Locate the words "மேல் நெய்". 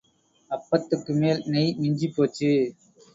1.15-1.75